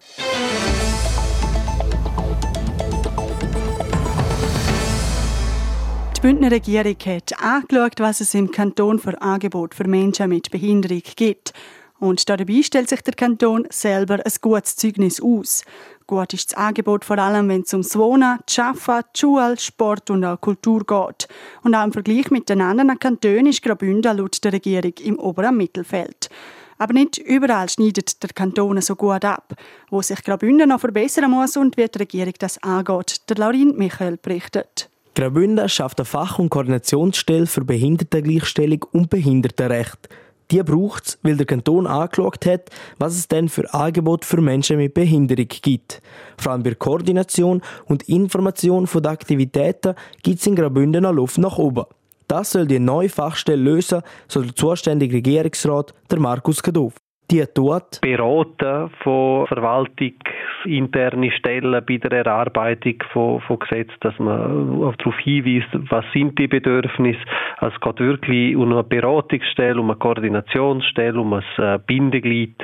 Die 6.21 6.27
Bündner 6.27 6.51
Regierung 6.51 6.97
hat 7.07 7.33
angeschaut, 7.41 7.99
was 7.99 8.21
es 8.21 8.35
im 8.35 8.51
Kanton 8.51 8.99
für 8.99 9.19
Angebot 9.23 9.73
für 9.73 9.87
Menschen 9.87 10.29
mit 10.29 10.51
Behinderung 10.51 11.01
gibt. 11.15 11.51
Und 11.97 12.29
dabei 12.29 12.61
stellt 12.61 12.89
sich 12.89 13.01
der 13.01 13.15
Kanton 13.15 13.65
selber 13.71 14.19
ein 14.23 14.31
gutes 14.39 14.75
Zeugnis 14.75 15.19
aus. 15.19 15.63
Gut 16.05 16.31
ist 16.35 16.51
das 16.51 16.59
Angebot 16.59 17.05
vor 17.05 17.17
allem, 17.17 17.49
wenn 17.49 17.63
es 17.63 17.73
ums 17.73 17.97
Wohnen, 17.97 18.37
die 18.47 19.19
Schule, 19.19 19.57
Sport 19.57 20.11
und 20.11 20.23
auch 20.23 20.39
Kultur 20.39 20.85
geht. 20.85 21.27
Und 21.63 21.73
auch 21.73 21.85
im 21.85 21.91
Vergleich 21.91 22.29
mit 22.29 22.49
den 22.49 22.61
anderen 22.61 22.99
Kantonen 22.99 23.47
ist 23.47 23.63
Graubünden 23.63 24.15
laut 24.15 24.43
der 24.43 24.53
Regierung 24.53 24.93
im 24.99 25.17
oberen 25.17 25.57
Mittelfeld. 25.57 26.29
Aber 26.77 26.93
nicht 26.93 27.17
überall 27.17 27.67
schneidet 27.67 28.21
der 28.21 28.29
Kanton 28.29 28.79
so 28.81 28.95
gut 28.95 29.25
ab. 29.25 29.55
Wo 29.89 30.03
sich 30.03 30.23
Graubünden 30.23 30.69
noch 30.69 30.81
verbessern 30.81 31.31
muss 31.31 31.57
und 31.57 31.77
wie 31.77 31.87
die 31.87 31.97
Regierung 31.97 32.33
das 32.37 32.61
angeht, 32.61 33.27
der 33.27 33.37
Laurin 33.37 33.75
Michael 33.75 34.17
berichtet. 34.17 34.90
Graubünden 35.13 35.67
schafft 35.67 35.99
eine 35.99 36.05
Fach- 36.05 36.39
und 36.39 36.49
Koordinationsstelle 36.49 37.45
für 37.45 37.65
Behindertengleichstellung 37.65 38.85
und 38.93 39.09
Behindertenrecht. 39.09 40.07
Die 40.51 40.63
braucht 40.63 41.07
es, 41.07 41.19
weil 41.21 41.35
der 41.35 41.45
Kanton 41.45 41.85
angeschaut 41.85 42.45
hat, 42.45 42.69
was 42.97 43.15
es 43.15 43.27
denn 43.27 43.49
für 43.49 43.73
Angebote 43.73 44.25
für 44.25 44.39
Menschen 44.39 44.77
mit 44.77 44.93
Behinderung 44.93 45.47
gibt. 45.47 46.01
Vor 46.37 46.53
allem 46.53 46.63
bei 46.63 46.75
Koordination 46.75 47.61
und 47.85 48.07
Information 48.07 48.87
von 48.87 49.03
den 49.03 49.11
Aktivitäten 49.11 49.95
gibt 50.23 50.39
es 50.39 50.47
in 50.47 50.55
Graubünden 50.55 51.03
noch 51.03 51.13
Luft 51.13 51.37
nach 51.37 51.57
oben. 51.57 51.85
Das 52.29 52.51
soll 52.51 52.65
die 52.65 52.79
neue 52.79 53.09
Fachstelle 53.09 53.61
lösen, 53.61 54.03
so 54.29 54.41
der 54.41 54.55
zuständige 54.55 55.17
Regierungsrat, 55.17 55.93
der 56.09 56.19
Markus 56.19 56.63
Kadow 56.63 56.93
die 57.31 57.45
tut? 57.53 58.01
Beraten 58.01 58.91
von 59.03 59.47
verwaltungsinterne 59.47 61.31
Stellen 61.31 61.83
bei 61.85 61.97
der 61.97 62.25
Erarbeitung 62.25 62.95
von, 63.13 63.41
von 63.41 63.59
Gesetzen, 63.59 63.95
dass 64.01 64.17
man 64.19 64.81
darauf 64.81 65.17
hinweist, 65.19 65.69
was 65.89 66.05
sind 66.13 66.37
die 66.37 66.47
Bedürfnisse. 66.47 67.19
Also 67.57 67.75
es 67.75 67.81
geht 67.81 67.99
wirklich 67.99 68.55
um 68.55 68.71
eine 68.71 68.83
Beratungsstelle, 68.83 69.79
um 69.79 69.89
eine 69.89 69.99
Koordinationsstelle, 69.99 71.19
um 71.19 71.33
ein 71.33 71.43
äh, 71.57 71.79
Bindeglied 71.85 72.55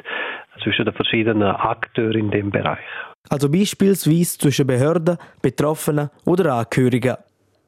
zwischen 0.64 0.86
den 0.86 0.94
verschiedenen 0.94 1.44
Akteuren 1.44 2.20
in 2.20 2.32
dem 2.32 2.52
Bereich. 2.52 2.80
Also 3.30 3.50
beispielsweise 3.50 4.38
zwischen 4.38 4.68
Behörden, 4.68 5.18
Betroffenen 5.42 6.10
oder 6.26 6.54
Angehörigen. 6.54 7.16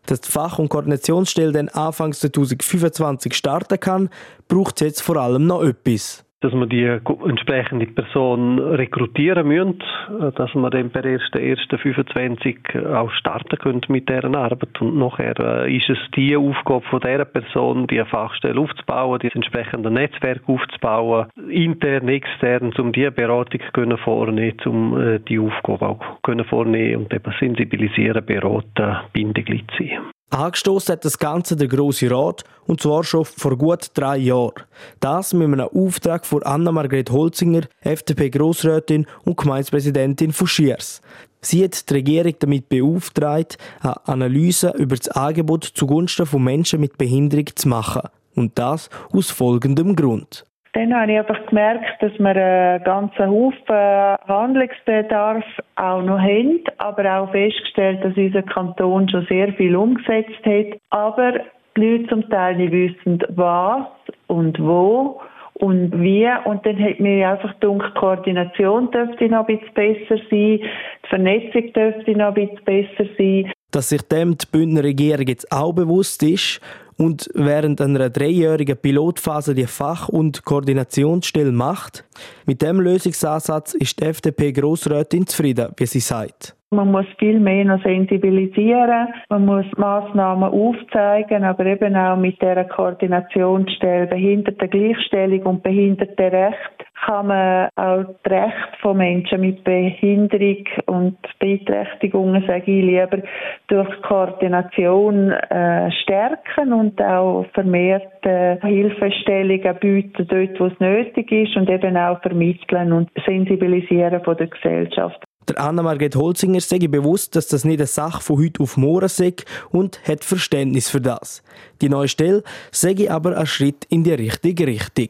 Dass 0.06 0.22
die 0.22 0.32
Fach- 0.32 0.58
und 0.58 0.70
Koordinationsstelle 0.70 1.52
dann 1.52 1.70
Anfang 1.70 2.14
2025 2.14 3.34
starten 3.34 3.80
kann, 3.80 4.10
braucht 4.48 4.82
es 4.82 4.88
jetzt 4.88 5.02
vor 5.02 5.18
allem 5.18 5.46
noch 5.46 5.62
etwas 5.62 6.26
dass 6.42 6.54
wir 6.54 6.68
die 6.68 6.86
entsprechende 6.86 7.86
Person 7.88 8.60
rekrutieren 8.60 9.48
müssen, 9.48 9.82
äh, 10.20 10.32
dass 10.32 10.54
wir 10.56 10.70
dann 10.70 10.90
per 10.90 11.04
1.1.25 11.04 12.86
auch 12.94 13.12
starten 13.12 13.58
können 13.58 13.82
mit 13.90 14.08
deren 14.08 14.36
Arbeit. 14.36 14.80
Und 14.80 14.98
nachher 14.98 15.38
äh, 15.40 15.76
ist 15.76 15.90
es 15.90 15.98
die 16.16 16.38
Aufgabe 16.38 16.86
von 16.90 17.02
dieser 17.02 17.26
Person, 17.26 17.88
die 17.88 18.04
Fachstelle 18.06 18.60
aufzubauen, 18.60 19.20
das 19.22 19.36
entsprechende 19.36 19.92
Netzwerk 19.92 20.42
aufzubauen, 20.48 21.28
intern, 21.50 22.08
extern, 22.08 22.72
um 22.78 22.92
diese 22.94 23.12
Beratung 23.12 23.62
können 23.74 23.98
vornehmen, 23.98 24.58
um 24.66 25.00
äh, 25.00 25.20
die 25.20 25.40
Aufgabe 25.40 25.88
auch 25.88 26.22
können 26.22 26.46
vornehmen 26.46 27.04
und 27.04 27.14
eben 27.14 27.34
sensibilisieren, 27.40 28.26
beraten, 28.26 28.98
Bindeglied 29.12 29.70
sein. 29.78 30.00
Angestoßen 30.32 30.94
hat 30.94 31.06
das 31.06 31.18
Ganze 31.18 31.56
der 31.56 31.68
Grosse 31.68 32.12
Rat, 32.12 32.44
und 32.68 32.82
zwar 32.82 33.04
schon 33.04 33.26
vor 33.26 33.58
gut 33.58 33.88
drei 33.96 34.18
Jahren. 34.18 34.64
Das 35.00 35.34
mit 35.34 35.48
einem 35.48 35.68
Auftrag 35.68 36.26
von 36.26 36.44
Anna-Margret 36.44 37.10
Holzinger, 37.10 37.62
FDP-Grossrätin 37.82 39.08
und 39.26 39.38
Gemeindepräsidentin 39.38 40.32
von 40.32 40.46
Schiers. 40.46 41.02
Sie 41.42 41.64
hat 41.64 41.90
die 41.90 41.94
Regierung 41.94 42.36
damit 42.38 42.70
beauftragt, 42.70 43.58
eine 43.82 44.08
Analyse 44.08 44.74
über 44.78 44.96
das 44.96 45.08
Angebot 45.08 45.64
zugunsten 45.64 46.28
von 46.28 46.44
Menschen 46.44 46.80
mit 46.80 46.98
Behinderung 46.98 47.48
zu 47.56 47.68
machen. 47.68 48.04
Und 48.36 48.60
das 48.60 48.90
aus 49.12 49.32
folgendem 49.32 49.96
Grund. 49.96 50.46
Dann 50.74 50.94
habe 50.94 51.12
ich 51.12 51.18
einfach 51.18 51.46
gemerkt, 51.48 52.02
dass 52.02 52.12
wir 52.20 52.36
einen 52.36 52.84
ganzen 52.84 53.28
Haufen 53.28 54.18
Handlungsbedarf 54.28 55.44
auch 55.76 56.02
noch 56.04 56.20
haben, 56.20 56.64
aber 56.78 57.20
auch 57.20 57.32
festgestellt, 57.32 58.04
dass 58.04 58.16
unser 58.16 58.44
Kanton 58.44 59.10
schon 59.10 59.26
sehr 59.28 59.52
viel 59.54 59.76
umgesetzt 59.76 60.46
hat. 60.46 60.80
Aber 60.92 61.40
die 61.76 61.82
Leute 61.82 62.08
zum 62.10 62.30
Teil 62.30 62.58
nicht 62.58 62.72
wissen, 62.72 63.20
was 63.30 63.88
und 64.28 64.60
wo 64.60 65.20
und 65.56 65.92
wie. 66.02 66.30
Und 66.46 66.66
dann 66.66 66.84
hat 66.84 67.00
mir 67.00 67.30
einfach 67.30 67.60
gedacht, 67.60 67.92
die 67.96 68.00
Koordination 68.00 68.92
dürfte 68.92 69.28
noch 69.28 69.48
ein 69.48 69.58
bisschen 69.58 69.74
besser 69.74 70.18
sein, 70.18 70.30
die 70.30 70.64
Vernetzung 71.10 71.74
dürfte 71.74 72.12
noch 72.12 72.28
ein 72.28 72.34
bisschen 72.36 72.64
besser 72.64 73.10
sein. 73.18 73.52
Dass 73.72 73.90
sich 73.90 74.02
dem 74.04 74.38
die 74.38 74.46
Bündner 74.52 74.84
Regierung 74.84 75.28
jetzt 75.28 75.52
auch 75.52 75.74
bewusst 75.74 76.22
ist 76.24 76.62
und 77.00 77.30
während 77.34 77.82
einer 77.82 78.10
dreijährigen 78.10 78.78
Pilotphase 78.78 79.56
die 79.56 79.66
Fach- 79.66 80.10
und 80.10 80.44
Koordinationsstelle 80.44 81.52
macht. 81.52 82.06
Mit 82.46 82.62
dem 82.62 82.80
Lösungsansatz 82.80 83.74
ist 83.74 84.00
die 84.00 84.06
FDP-Grossrätin 84.06 85.26
zufrieden, 85.26 85.70
wie 85.78 85.86
sie 85.86 86.02
sagt. 86.02 86.56
Man 86.72 86.92
muss 86.92 87.08
viel 87.18 87.40
mehr 87.40 87.66
noch 87.66 87.82
sensibilisieren, 87.82 89.08
man 89.30 89.46
muss 89.46 89.66
Massnahmen 89.78 90.44
aufzeigen, 90.44 91.44
aber 91.44 91.66
eben 91.66 91.96
auch 91.96 92.16
mit 92.16 92.40
der 92.44 92.64
Koordinationsstelle 92.66 94.06
Behindertengleichstellung 94.06 95.42
und 95.48 95.64
Behindertenrecht 95.64 96.79
kann 97.10 97.28
man 97.28 97.70
auch 97.76 98.06
die 98.24 98.30
Rechte 98.30 98.78
von 98.82 98.98
Menschen 98.98 99.42
mit 99.42 99.64
Behinderung 99.64 100.64
und 100.86 101.18
Beeinträchtigungen, 101.40 102.44
sage 102.46 102.72
ich 102.72 102.86
lieber, 102.86 103.24
durch 103.68 104.02
Koordination 104.04 105.32
äh, 105.32 105.92
stärken 106.04 106.72
und 106.72 107.02
auch 107.02 107.48
vermehrt 107.54 108.24
äh, 108.26 108.60
Hilfestellungen 108.62 109.80
bieten, 109.80 110.28
dort 110.28 110.60
wo 110.60 110.68
es 110.68 110.80
nötig 110.80 111.32
ist 111.32 111.56
und 111.56 111.68
eben 111.68 111.98
auch 111.98 112.22
vermitteln 112.22 112.94
und 112.94 113.10
sensibilisieren 113.26 114.24
von 114.24 114.38
der 114.38 114.48
Gesellschaft. 114.48 115.24
Der 115.48 115.60
Anna-Margret 115.60 116.16
Holzinger 116.16 116.60
sei 116.60 116.78
bewusst, 116.88 117.36
dass 117.36 117.48
das 117.48 117.66
nicht 117.66 117.80
eine 117.80 117.88
Sache 117.88 118.22
von 118.22 118.38
heute 118.38 118.62
auf 118.62 118.78
morgen 118.78 119.08
sei 119.08 119.34
und 119.72 120.00
hat 120.08 120.24
Verständnis 120.24 120.92
für 120.92 121.02
das. 121.02 121.42
Die 121.82 121.90
neue 121.90 122.08
Stelle 122.08 122.44
sei 122.72 123.10
aber 123.10 123.36
ein 123.36 123.48
Schritt 123.48 123.86
in 123.90 124.04
die 124.04 124.14
richtige 124.14 124.68
Richtung. 124.68 125.10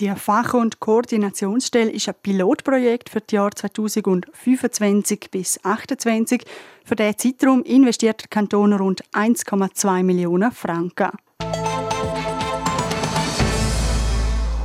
Die 0.00 0.10
Fach- 0.16 0.54
und 0.54 0.80
Koordinationsstelle 0.80 1.92
ist 1.92 2.08
ein 2.08 2.16
Pilotprojekt 2.20 3.08
für 3.08 3.20
die 3.20 3.36
Jahre 3.36 3.50
2025 3.54 5.30
bis 5.30 5.52
2028. 5.52 6.42
Für 6.84 6.96
diesen 6.96 7.16
Zeitraum 7.16 7.62
investiert 7.62 8.22
der 8.22 8.28
Kanton 8.28 8.72
rund 8.72 9.04
1,2 9.12 10.02
Millionen 10.02 10.50
Franken. 10.50 11.10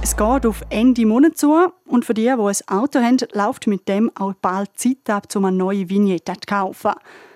Es 0.01 0.17
geht 0.17 0.45
auf 0.47 0.63
Ende 0.71 1.05
Monat 1.05 1.37
zu 1.37 1.73
und 1.85 2.05
für 2.05 2.15
die, 2.15 2.23
die 2.23 2.29
ein 2.29 2.57
Auto 2.67 2.99
haben, 2.99 3.17
läuft 3.33 3.67
mit 3.67 3.87
dem 3.87 4.09
auch 4.15 4.33
bald 4.33 4.71
Zeit 4.79 5.07
ab, 5.11 5.27
um 5.35 5.45
eine 5.45 5.55
neue 5.55 5.87
Vignette 5.87 6.33
zu 6.33 6.47
kaufen. 6.47 6.93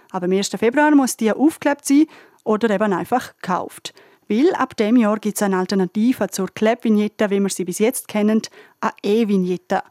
Aber 0.09 0.25
am 0.25 0.31
1. 0.31 0.50
Februar 0.50 0.95
muss 0.95 1.15
die 1.15 1.31
aufgeklebt 1.31 1.85
sein 1.85 2.07
oder 2.43 2.71
eben 2.71 2.91
einfach 2.91 3.35
gekauft. 3.39 3.93
Weil 4.27 4.53
ab 4.55 4.75
dem 4.77 4.95
Jahr 4.97 5.19
gibt 5.19 5.37
es 5.37 5.43
eine 5.43 5.57
Alternative 5.57 6.27
zur 6.29 6.47
Klebvignette, 6.47 7.29
wie 7.29 7.39
wir 7.39 7.49
sie 7.49 7.65
bis 7.65 7.79
jetzt 7.79 8.07
kennen, 8.07 8.41
eine 8.81 8.91
E-Vignette. 9.03 9.81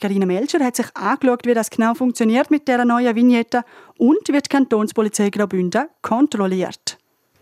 Karina 0.00 0.26
Melcher 0.26 0.64
hat 0.64 0.76
sich 0.76 0.86
angeschaut, 0.94 1.46
wie 1.46 1.54
das 1.54 1.70
genau 1.70 1.94
funktioniert 1.94 2.50
mit 2.50 2.66
dieser 2.66 2.84
neuen 2.84 3.14
Vignette 3.14 3.62
und 3.98 4.28
wie 4.28 4.40
die 4.40 4.48
Kantonspolizei 4.48 5.30
Graubünden 5.30 5.88
kontrolliert. 6.02 6.98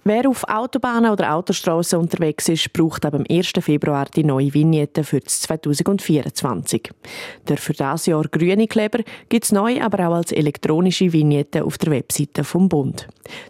Wer 0.08 0.26
auf 0.26 0.44
Autobahnen 0.48 1.10
oder 1.10 1.34
Autostraßen 1.34 1.98
unterwegs 1.98 2.48
ist, 2.48 2.72
braucht 2.72 3.04
ab 3.04 3.12
dem 3.12 3.26
1. 3.28 3.52
Februar 3.60 4.06
die 4.06 4.24
neue 4.24 4.54
Vignette 4.54 5.04
für 5.04 5.20
2024. 5.20 6.90
Der 7.46 7.58
für 7.58 7.74
das 7.74 8.06
Jahr 8.06 8.22
grüne 8.22 8.68
Kleber 8.68 9.00
gibt 9.28 9.44
es 9.44 9.52
neu 9.52 9.82
aber 9.82 10.08
auch 10.08 10.14
als 10.14 10.32
elektronische 10.32 11.12
Vignette 11.12 11.62
auf 11.62 11.76
der 11.76 11.92
Webseite 11.92 12.42
vom 12.42 12.70
Bund. 12.70 13.06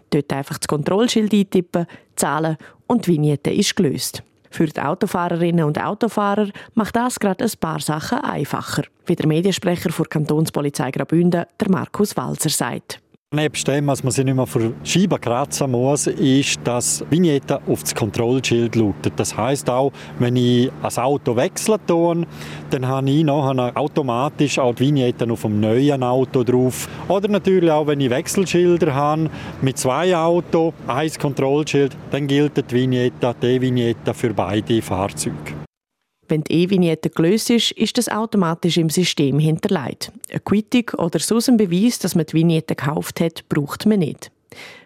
Dort 0.09 0.33
einfach 0.33 0.57
das 0.57 0.67
Kontrollschild 0.67 1.33
eintippen, 1.33 1.85
zahlen 2.17 2.57
und 2.89 3.05
die 3.05 3.11
Vignette 3.11 3.51
ist 3.51 3.75
gelöst. 3.75 4.23
Für 4.51 4.65
die 4.65 4.81
Autofahrerinnen 4.81 5.63
und 5.63 5.79
Autofahrer 5.79 6.49
macht 6.73 6.95
das 6.95 7.19
gerade 7.19 7.45
ein 7.45 7.51
paar 7.59 7.79
Sachen 7.79 8.19
einfacher, 8.19 8.83
wie 9.05 9.15
der 9.15 9.27
Mediensprecher 9.27 9.89
der 9.89 10.05
Kantonspolizei 10.07 10.89
Graubünden, 10.89 11.45
der 11.59 11.69
Markus 11.69 12.17
Walzer, 12.17 12.49
sagt. 12.49 12.99
Nebst 13.31 13.67
dem, 13.67 13.85
was 13.85 14.03
man 14.03 14.11
sich 14.11 14.25
nicht 14.25 14.33
mehr 14.33 14.47
für 14.47 14.73
Scheiben 14.83 15.21
kratzen 15.21 15.69
muss, 15.69 16.07
ist, 16.07 16.59
dass 16.63 17.05
Vignette 17.11 17.61
auf 17.67 17.83
das 17.83 17.93
Kontrollschild 17.93 18.75
lautet. 18.75 19.13
Das 19.17 19.37
heißt 19.37 19.69
auch, 19.69 19.91
wenn 20.17 20.35
ich 20.35 20.71
ein 20.81 20.97
Auto 20.97 21.35
wechseln 21.35 21.77
tue, 21.85 22.25
dann 22.71 22.87
habe 22.87 23.07
ich 23.11 23.23
nachher 23.23 23.77
automatisch 23.77 24.57
auch 24.57 24.73
die 24.73 24.87
Vignetten 24.87 25.29
auf 25.29 25.43
dem 25.43 25.59
neuen 25.59 26.01
Auto 26.01 26.43
drauf. 26.43 26.89
Oder 27.07 27.27
natürlich 27.27 27.69
auch, 27.69 27.85
wenn 27.85 28.01
ich 28.01 28.09
Wechselschilder 28.09 28.95
habe 28.95 29.29
mit 29.61 29.77
zwei 29.77 30.17
Autos, 30.17 30.73
ein 30.87 31.11
Kontrollschild, 31.11 31.95
dann 32.09 32.25
gilt 32.25 32.57
die 32.57 32.75
Vignette, 32.75 33.35
die 33.39 33.61
Vignette 33.61 34.11
für 34.15 34.33
beide 34.33 34.81
Fahrzeuge. 34.81 35.58
Wenn 36.29 36.43
die 36.43 36.63
E-Vignette 36.63 37.09
gelöst 37.09 37.49
ist, 37.49 37.71
ist 37.71 37.97
das 37.97 38.07
automatisch 38.07 38.77
im 38.77 38.91
System 38.91 39.39
hinterlegt. 39.39 40.11
Eine 40.29 40.39
Quittung 40.39 40.91
oder 40.99 41.17
sonst 41.17 41.49
ein 41.49 41.57
Beweis, 41.57 41.97
dass 41.97 42.13
man 42.13 42.27
die 42.27 42.33
Vignette 42.33 42.75
gekauft 42.75 43.19
hat, 43.19 43.49
braucht 43.49 43.87
man 43.87 43.99
nicht. 43.99 44.31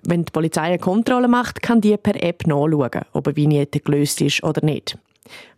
Wenn 0.05 0.23
die 0.23 0.31
Polizei 0.31 0.61
eine 0.61 0.79
Kontrolle 0.79 1.27
macht, 1.27 1.61
kann 1.61 1.81
die 1.81 1.97
per 1.97 2.21
App 2.23 2.47
nachschauen, 2.47 3.01
ob 3.11 3.27
eine 3.27 3.35
Vignette 3.35 3.81
gelöst 3.81 4.21
ist 4.21 4.41
oder 4.43 4.63
nicht. 4.65 4.97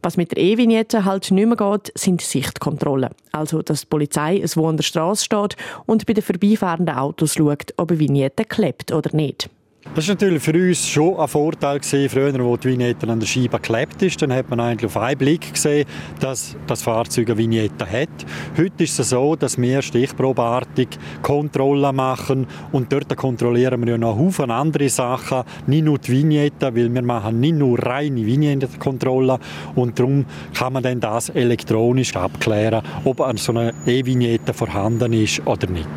Was 0.01 0.18
mit 0.18 0.32
der 0.32 0.44
E-Vignette 0.44 1.06
halt 1.06 1.30
nicht 1.30 1.48
mehr 1.48 1.56
geht, 1.56 1.92
sind 1.96 2.22
Sichtkontrollen. 2.22 3.12
Also, 3.32 3.62
dass 3.62 3.82
die 3.82 3.88
Polizei 3.88 4.39
es 4.39 4.58
wo 4.58 4.68
an 4.68 4.77
der 4.77 4.84
Straße 4.84 5.24
steht 5.24 5.56
und 5.86 6.06
bei 6.08 6.13
den 6.13 6.24
vorbeifahrenden 6.24 6.96
Autos 6.96 7.36
schaut, 7.36 7.74
ob 7.77 7.92
eine 7.92 8.00
Vignette 8.00 8.46
klebt 8.46 8.92
oder 8.92 9.15
nicht. 9.15 9.50
Das 9.96 10.10
war 10.10 10.15
natürlich 10.15 10.44
für 10.44 10.51
uns 10.51 10.89
schon 10.89 11.18
ein 11.18 11.27
Vorteil 11.30 11.80
gewesen, 11.80 12.10
früher, 12.10 12.44
wo 12.44 12.58
die 12.58 12.68
Vignette 12.68 13.08
an 13.08 13.18
der 13.18 13.27
Scheibe 13.27 13.58
geklebt 13.58 14.01
ist. 14.01 14.22
Dann 14.22 14.34
hat 14.34 14.50
man 14.50 14.60
eigentlich 14.60 14.88
auf 14.88 14.98
einen 14.98 15.18
Blick 15.18 15.54
gesehen, 15.54 15.88
dass 16.20 16.58
das 16.68 16.82
Fahrzeug 16.82 17.30
eine 17.30 17.38
Vignette 17.38 17.89
hat. 17.89 18.10
Heute 18.58 18.84
ist 18.84 19.00
es 19.00 19.12
so, 19.12 19.38
dass 19.38 19.58
wir 19.58 19.82
stichprobeartig 19.82 20.89
Kontrollen 21.22 21.96
machen 21.96 22.46
und 22.74 22.92
dort 22.92 23.15
kontrollieren 23.15 23.86
wir 23.86 23.92
ja 23.92 23.98
noch 23.98 24.18
Haufen 24.18 24.51
andere 24.51 24.89
Sachen, 24.89 25.44
nicht 25.65 25.86
nur 25.86 25.98
die 25.98 26.12
Vignette, 26.12 26.75
weil 26.75 26.94
wir 26.94 27.01
machen 27.01 27.39
nicht 27.39 27.56
nur 27.56 27.80
reine 27.82 28.25
Vignettenkontrollen 28.25 29.38
und 29.75 29.98
darum 29.98 30.25
kann 30.54 30.74
man 30.74 30.84
dann 30.84 31.00
das 31.00 31.30
elektronisch 31.30 32.18
abklären, 32.18 32.84
ob 33.06 33.24
so 33.38 33.54
eine 33.54 33.74
E-Vignette 33.86 34.54
vorhanden 34.54 35.13
ist 35.13 35.42
oder 35.48 35.70
nicht. 35.70 35.88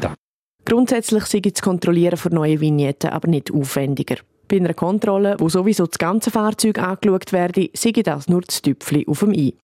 Grundsätzlich 0.69 1.25
sei 1.25 1.41
das 1.41 1.63
Kontrollieren 1.63 2.19
von 2.19 2.33
neuen 2.33 2.61
Vignetten 2.61 3.09
aber 3.09 3.27
nicht 3.27 3.51
aufwendiger. 3.51 4.17
Bei 4.49 4.57
einer 4.57 4.75
Kontrolle, 4.75 5.35
wo 5.39 5.49
sowieso 5.49 5.87
das 5.87 5.97
ganze 5.97 6.31
Fahrzeug 6.31 6.79
angeschaut 6.79 7.33
werde, 7.33 7.71
sei 7.73 7.93
das 7.93 8.29
nur 8.29 8.43
das 8.43 8.61
Tüpfchen 8.61 9.09
auf 9.09 9.21
dem 9.21 9.33
I. 9.33 9.57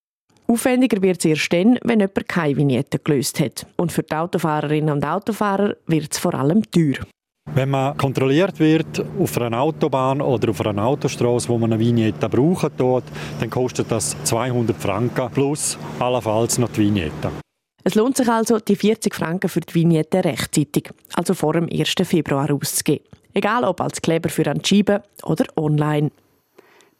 Aufwendiger 0.46 1.02
wird 1.02 1.18
es 1.18 1.26
erst 1.26 1.52
dann, 1.52 1.78
wenn 1.84 2.00
jemand 2.00 2.26
keine 2.26 2.56
Vignette 2.56 2.98
gelöst 2.98 3.38
hat. 3.38 3.66
Und 3.76 3.92
für 3.92 4.02
die 4.02 4.14
Autofahrerinnen 4.14 4.94
und 4.94 5.04
Autofahrer 5.04 5.76
wird 5.86 6.10
es 6.10 6.18
vor 6.18 6.32
allem 6.32 6.62
teuer. 6.70 7.04
Wenn 7.52 7.68
man 7.68 7.98
kontrolliert 7.98 8.58
wird 8.58 9.04
auf 9.20 9.36
einer 9.36 9.60
Autobahn 9.60 10.22
oder 10.22 10.52
auf 10.52 10.66
einer 10.66 10.86
Autostraße, 10.86 11.50
wo 11.50 11.58
man 11.58 11.74
eine 11.74 11.84
Vignette 11.84 12.30
brauchen 12.30 12.74
tut, 12.78 13.04
dann 13.40 13.50
kostet 13.50 13.90
das 13.90 14.16
200 14.24 14.74
Franken 14.74 15.30
plus 15.30 15.76
allenfalls 15.98 16.56
noch 16.56 16.70
die 16.70 16.80
Vignette. 16.80 17.43
Es 17.86 17.94
lohnt 17.94 18.16
sich 18.16 18.30
also, 18.30 18.58
die 18.58 18.76
40 18.76 19.14
Franken 19.14 19.50
für 19.50 19.60
die 19.60 19.74
Vignette 19.74 20.24
rechtzeitig, 20.24 20.88
also 21.12 21.34
vor 21.34 21.52
dem 21.52 21.68
1. 21.70 21.94
Februar 22.04 22.50
auszugeben. 22.50 23.04
Egal 23.34 23.62
ob 23.64 23.82
als 23.82 24.00
Kleber 24.00 24.30
für 24.30 24.46
ein 24.46 24.64
Schieben 24.64 25.02
oder 25.22 25.44
online. 25.56 26.10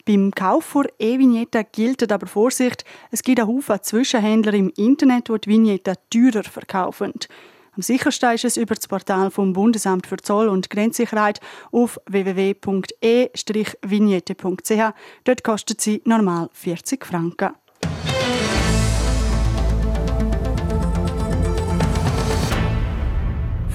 Beim 0.05 0.31
Kauf 0.33 0.65
von 0.65 0.87
E-Vignetten 0.99 1.65
gilt 1.73 2.13
aber 2.13 2.27
Vorsicht, 2.27 2.85
es 3.11 3.23
gibt 3.23 3.41
einen 3.41 3.49
Haufen 3.49 3.83
Zwischenhändler 3.83 4.53
im 4.53 4.71
Internet, 4.77 5.29
die 5.29 5.41
die 5.41 5.49
Vignetten 5.49 5.95
teurer 6.11 6.43
verkaufen. 6.43 7.15
Am 7.75 7.83
sichersten 7.83 8.35
ist 8.35 8.45
es 8.45 8.59
über 8.59 8.75
das 8.75 8.87
Portal 8.87 9.31
vom 9.31 9.55
Bundesamt 9.55 10.07
für 10.07 10.19
Zoll- 10.19 10.49
und 10.49 10.69
Grenzsicherheit 10.69 11.41
auf 11.73 11.99
www.e-vignette.ch. 12.07 14.95
Dort 15.25 15.43
kostet 15.43 15.81
sie 15.81 16.03
normal 16.05 16.51
40 16.53 17.07
Franken. 17.07 17.55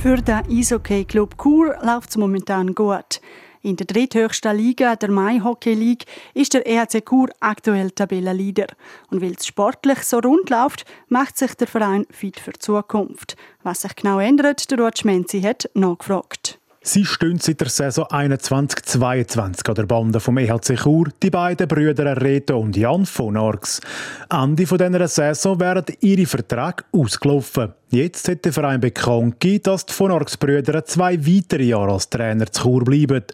Für 0.01 0.15
den 0.15 0.45
Eishockey 0.49 1.03
Club 1.03 1.35
Chur 1.37 1.75
läuft 1.81 2.11
es 2.11 2.15
momentan 2.17 2.73
gut. 2.73 3.19
In 3.61 3.75
der 3.75 3.85
dritthöchsten 3.85 4.55
Liga, 4.55 4.95
der 4.95 5.11
Mai 5.11 5.41
Hockey 5.43 5.73
League, 5.73 6.05
ist 6.33 6.53
der 6.53 6.65
EHC 6.65 7.03
Chur 7.05 7.27
aktuell 7.41 7.91
Tabellenleader. 7.91 8.67
Und 9.09 9.21
weil 9.21 9.33
es 9.33 9.45
sportlich 9.45 10.03
so 10.03 10.19
rund 10.19 10.49
läuft, 10.49 10.85
macht 11.09 11.37
sich 11.37 11.53
der 11.55 11.67
Verein 11.67 12.05
fit 12.11 12.39
für 12.39 12.51
die 12.53 12.59
Zukunft. 12.59 13.35
Was 13.61 13.81
sich 13.81 13.93
genau 13.97 14.19
ändert, 14.19 14.71
der 14.71 14.79
Roger 14.79 15.03
Menzi 15.03 15.41
hat 15.41 15.69
nachgefragt. 15.73 16.58
Sie 16.81 17.03
stehen 17.03 17.39
seit 17.39 17.59
der 17.59 17.67
Saison 17.67 18.05
21-22 18.05 19.67
an 19.67 19.75
der 19.75 19.85
Bande 19.85 20.21
vom 20.21 20.37
EHC 20.37 20.77
Chur, 20.77 21.09
die 21.21 21.29
beiden 21.29 21.67
Brüder 21.67 22.21
Reto 22.21 22.57
und 22.57 22.77
Jan 22.77 23.05
von 23.05 23.35
Orks. 23.35 23.81
Ende 24.31 24.63
dieser 24.63 25.07
Saison 25.09 25.59
wären 25.59 25.83
ihre 25.99 26.25
Verträge 26.25 26.85
ausgelaufen. 26.93 27.73
Jetzt 27.89 28.29
hat 28.29 28.45
der 28.45 28.53
Verein 28.53 28.79
bekannt 28.79 29.41
gegeben, 29.41 29.63
dass 29.63 29.87
die 29.87 29.93
von 29.93 30.11
Orks 30.11 30.37
Brüder 30.37 30.85
zwei 30.85 31.17
weitere 31.19 31.63
Jahre 31.63 31.91
als 31.91 32.09
Trainer 32.09 32.45
zu 32.45 32.63
Chur 32.63 32.85
bleiben. 32.85 33.25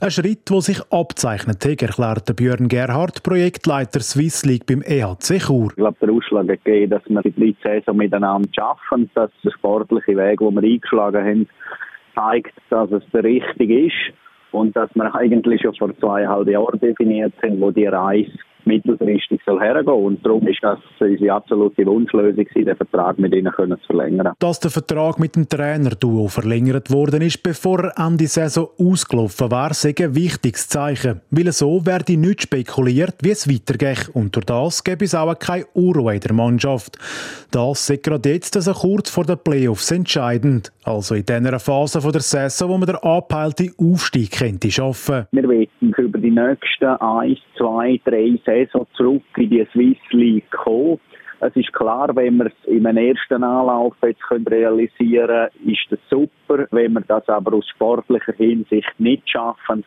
Ein 0.00 0.10
Schritt, 0.10 0.48
der 0.48 0.62
sich 0.62 0.80
abzeichnet 0.90 1.66
hat, 1.66 1.82
erklärte 1.82 2.32
Björn 2.32 2.66
Gerhardt, 2.66 3.22
Projektleiter 3.22 4.00
Swiss 4.00 4.46
League 4.46 4.64
beim 4.64 4.80
EHC 4.80 5.38
Chur. 5.40 5.68
Ich 5.68 5.76
glaube, 5.76 5.98
der 6.00 6.14
Ausschlag 6.14 6.48
hat 6.48 6.64
gegeben, 6.64 6.90
dass 6.92 7.02
wir 7.06 7.20
die 7.20 7.34
drei 7.62 7.80
Saison 7.80 7.94
miteinander 7.94 8.48
arbeiten, 8.58 9.10
dass 9.14 9.30
der 9.44 9.50
sportliche 9.50 10.16
Weg, 10.16 10.38
den 10.38 10.54
wir 10.54 10.62
eingeschlagen 10.62 11.22
haben, 11.22 11.48
zeigt, 12.16 12.54
dass 12.70 12.90
es 12.90 13.02
der 13.12 13.24
richtige 13.24 13.86
ist 13.86 14.12
und 14.52 14.74
dass 14.74 14.90
wir 14.94 15.14
eigentlich 15.14 15.62
schon 15.62 15.74
vor 15.74 15.96
zweieinhalb 15.98 16.48
Jahren 16.48 16.80
definiert 16.80 17.34
haben, 17.42 17.60
wo 17.60 17.70
die 17.70 17.86
Reise 17.86 18.32
mittelfristig 18.66 19.40
soll 19.46 19.60
hergehen 19.60 19.88
und 19.88 20.24
darum 20.24 20.46
ist 20.46 20.58
das 20.60 20.78
unsere 20.98 21.32
absolute 21.32 21.86
Wunschlösung, 21.86 22.46
den 22.54 22.76
Vertrag 22.76 23.18
mit 23.18 23.34
ihnen 23.34 23.52
können 23.52 23.78
zu 23.80 23.86
verlängern. 23.86 24.32
Dass 24.38 24.60
der 24.60 24.70
Vertrag 24.70 25.18
mit 25.18 25.36
dem 25.36 25.48
Trainer-Duo 25.48 26.28
verlängert 26.28 26.90
worden 26.90 27.22
ist, 27.22 27.42
bevor 27.42 27.96
an 27.96 28.16
die 28.16 28.26
Saison 28.26 28.68
ausgelaufen 28.78 29.50
war, 29.50 29.70
ist 29.70 29.86
ein 29.86 30.14
wichtiges 30.14 30.68
Zeichen, 30.68 31.20
weil 31.30 31.52
so 31.52 31.86
werde 31.86 32.16
nicht 32.16 32.42
spekuliert, 32.42 33.14
wie 33.22 33.30
es 33.30 33.48
weitergeht 33.48 34.10
und 34.12 34.34
durch 34.34 34.46
das 34.46 34.82
gäbe 34.82 35.04
es 35.04 35.14
auch 35.14 35.38
keine 35.38 35.66
Unruhe 35.74 36.14
in 36.14 36.20
der 36.20 36.32
Mannschaft. 36.32 36.98
Das 37.52 37.88
ist 37.88 38.02
gerade 38.02 38.30
jetzt 38.30 38.56
also 38.56 38.72
kurz 38.72 39.10
vor 39.10 39.24
den 39.24 39.38
Playoffs 39.38 39.90
entscheidend. 39.90 40.72
Also 40.86 41.16
in 41.16 41.24
dieser 41.24 41.58
Phase 41.58 42.00
der 42.00 42.20
Saison, 42.20 42.68
wo 42.68 42.78
man 42.78 42.86
den 42.86 42.94
angepeilte 42.96 43.72
Aufstieg 43.76 44.30
könnte 44.30 44.70
schaffen. 44.70 45.26
Wir 45.32 45.48
werden 45.48 45.94
über 45.98 46.18
die 46.18 46.30
nächsten 46.30 46.84
eins, 46.84 47.40
zwei, 47.58 48.00
drei 48.04 48.38
Saison 48.46 48.86
zurück 48.96 49.24
in 49.36 49.50
die 49.50 49.66
Swiss 49.72 49.98
League 50.12 50.48
kommen. 50.52 51.00
Es 51.40 51.56
ist 51.56 51.72
klar, 51.72 52.14
wenn 52.14 52.36
wir 52.36 52.46
es 52.46 52.68
in 52.68 52.86
einem 52.86 53.04
ersten 53.04 53.42
Anlauf 53.42 53.94
jetzt 54.04 54.22
realisieren 54.30 55.26
können, 55.26 55.72
ist 55.72 55.86
das 55.90 55.98
super. 56.08 56.68
Wenn 56.70 56.92
wir 56.92 57.02
das 57.02 57.28
aber 57.28 57.56
aus 57.56 57.68
sportlicher 57.74 58.34
Hinsicht 58.34 58.92
nicht 58.98 59.28
schaffen, 59.28 59.84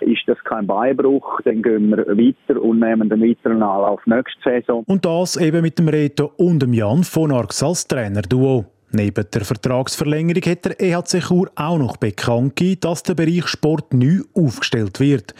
ist 0.00 0.22
das 0.26 0.38
kein 0.42 0.66
Beibruch. 0.66 1.40
Dann 1.44 1.62
gehen 1.62 1.90
wir 1.90 1.98
weiter 2.08 2.60
und 2.60 2.80
nehmen 2.80 3.08
den 3.08 3.22
weiteren 3.22 3.62
Anlauf 3.62 4.04
nächste 4.04 4.40
Saison. 4.42 4.82
Und 4.88 5.04
das 5.04 5.36
eben 5.36 5.62
mit 5.62 5.78
dem 5.78 5.88
Reto 5.88 6.32
und 6.36 6.60
dem 6.60 6.74
Jan 6.74 7.04
von 7.04 7.30
Arx 7.30 7.62
als 7.62 7.86
Trainerduo. 7.86 8.66
Neben 8.92 9.24
der 9.32 9.42
Vertragsverlängerung 9.42 10.42
hat 10.50 10.64
der 10.64 10.80
EHC 10.80 11.20
Chur 11.20 11.48
auch 11.54 11.78
noch 11.78 11.96
bekannt 11.96 12.56
gegeben, 12.56 12.80
dass 12.80 13.04
der 13.04 13.14
Bereich 13.14 13.46
Sport 13.46 13.94
neu 13.94 14.22
aufgestellt 14.34 14.98
wird. 14.98 15.32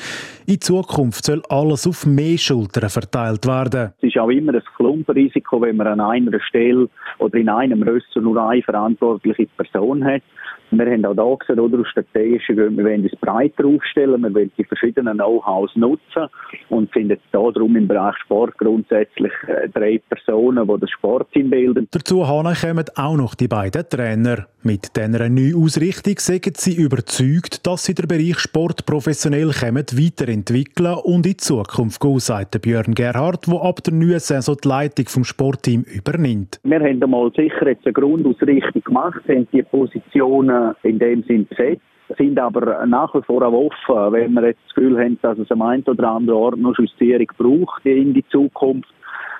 In 0.47 0.61
Zukunft 0.61 1.25
soll 1.25 1.43
alles 1.49 1.85
auf 1.85 2.07
mehr 2.07 2.39
Schultern 2.39 2.89
verteilt 2.89 3.47
werden. 3.47 3.93
Es 3.99 4.05
ist 4.05 4.19
auch 4.19 4.29
immer 4.29 4.55
ein 4.55 4.63
Klumpenrisiko, 4.77 5.61
wenn 5.63 5.77
man 5.77 5.89
an 5.89 6.01
einer 6.01 6.41
Stelle 6.41 6.89
oder 7.19 7.39
in 7.39 7.49
einem 7.49 7.83
Rösser 7.83 8.21
nur 8.21 8.41
eine 8.41 8.63
verantwortliche 8.63 9.49
Person 9.57 10.05
hat. 10.05 10.23
Wir 10.71 10.87
haben 10.87 11.05
auch 11.05 11.15
da 11.15 11.35
gesehen, 11.35 11.61
oder, 11.61 11.81
aus 11.81 11.89
strategischen 11.89 12.57
Gründen, 12.57 12.79
wir 12.79 12.85
wollen 12.85 13.05
es 13.05 13.19
breiter 13.19 13.67
aufstellen, 13.67 14.23
wir 14.23 14.35
wollen 14.35 14.53
die 14.57 14.65
verschiedenen 14.65 15.17
Know-hows 15.17 15.75
nutzen 15.75 16.29
und 16.69 16.93
finden 16.93 17.19
da 17.33 17.51
darum 17.51 17.77
im 17.77 17.89
Bereich 17.89 18.17
Sport 18.19 18.57
grundsätzlich 18.59 19.33
äh, 19.49 19.69
drei 19.69 20.01
Personen, 20.09 20.69
die 20.69 20.81
das 20.81 20.91
Sportteam 20.91 21.51
bilden. 21.51 21.89
Dazu 21.91 22.23
kommen 22.23 22.85
auch 22.97 23.17
noch 23.17 23.35
die 23.35 23.49
beiden 23.49 23.89
Trainer. 23.89 24.47
Mit 24.63 24.95
dieser 24.95 25.29
neuen 25.31 25.57
Ausrichtung 25.57 26.19
sagen 26.19 26.53
sie 26.55 26.77
überzeugt, 26.77 27.67
dass 27.67 27.85
sie 27.85 27.95
den 27.95 28.07
Bereich 28.07 28.39
Sport 28.39 28.85
professionell 28.85 29.49
weiterentwickeln 29.49 30.97
und 31.03 31.27
in 31.27 31.39
Zukunft 31.39 32.01
gehen, 32.01 32.19
sagt 32.19 32.61
Björn 32.61 32.95
Gerhardt, 32.95 33.47
der 33.47 33.63
ab 33.63 33.83
der 33.83 33.95
neuen 33.95 34.21
Saison 34.21 34.57
die 34.63 34.69
Leitung 34.69 35.07
vom 35.09 35.25
Sportteam 35.25 35.83
übernimmt. 35.83 36.61
Wir 36.63 36.79
haben 36.79 37.03
einmal 37.03 37.33
sicher 37.35 37.69
jetzt 37.69 37.87
eine 37.87 37.95
Grundausrichtung 37.95 38.83
gemacht, 38.85 39.23
haben 39.29 39.49
die 39.51 39.63
Positionen 39.63 40.60
in 40.83 40.99
dem 40.99 41.23
Sinn 41.25 41.47
besetzt 41.47 41.83
sind 42.19 42.39
aber 42.41 42.85
nach 42.87 43.15
wie 43.15 43.23
vor 43.23 43.43
auch 43.43 43.53
offen, 43.53 44.13
wenn 44.13 44.33
wir 44.35 44.49
jetzt 44.49 44.61
das 44.67 44.75
Gefühl 44.75 44.99
haben, 44.99 45.17
dass 45.23 45.39
es 45.39 45.51
am 45.51 45.63
einen 45.63 45.85
oder 45.85 46.11
anderen 46.11 46.41
Ort 46.41 46.59
noch 46.59 46.77
Justierung 46.77 47.29
braucht 47.39 47.87
in 47.87 48.15
die 48.15 48.25
Zukunft 48.31 48.93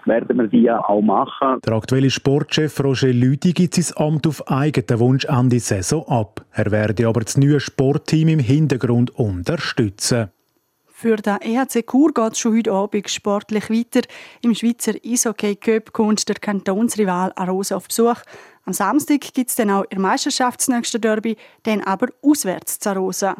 werden 0.07 0.39
wir 0.39 0.47
die 0.47 0.71
auch 0.71 1.03
machen. 1.03 1.61
Der 1.65 1.75
aktuelle 1.75 2.11
Sportchef 2.11 2.83
Roger 2.83 3.13
Lüdi 3.13 3.53
gibt 3.53 3.75
sein 3.75 3.97
Amt 3.97 4.27
auf 4.27 4.49
eigenen 4.51 5.01
Wunsch 5.01 5.27
an 5.27 5.51
die 5.51 5.59
Saison 5.59 6.07
ab. 6.09 6.45
Er 6.53 6.71
werde 6.71 7.07
aber 7.07 7.21
das 7.21 7.37
neue 7.37 7.61
Sportteam 7.61 8.29
im 8.29 8.39
Hintergrund 8.39 9.11
unterstützen. 9.11 10.31
Für 10.87 11.17
den 11.17 11.39
EHC 11.41 11.87
Chur 11.91 12.13
geht 12.13 12.33
es 12.33 12.39
schon 12.39 12.57
heute 12.57 12.73
Abend 12.73 13.09
sportlich 13.09 13.71
weiter. 13.71 14.07
Im 14.43 14.55
Schweizer 14.55 14.93
Eishockey 15.03 15.57
Cup 15.57 15.95
kommt 15.95 16.29
der 16.29 16.37
Kantonsrival 16.37 17.33
Arosa 17.37 17.77
auf 17.77 17.89
Besuch. 17.89 18.19
Am 18.65 18.73
Samstag 18.73 19.21
gibt 19.35 19.51
es 19.51 19.57
dann 19.57 19.71
auch 19.71 19.85
ihr 19.91 19.99
Meisterschaftsnächsten 19.99 21.01
Derby, 21.01 21.37
dann 21.63 21.81
aber 21.83 22.09
auswärts 22.23 22.79
zu 22.79 22.91
Arosa. 22.91 23.37